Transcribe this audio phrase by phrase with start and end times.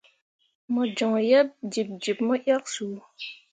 [0.73, 2.85] Mo joŋ yeb jiɓjiɓ mo yak su.